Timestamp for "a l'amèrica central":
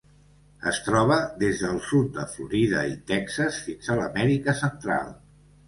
3.97-5.17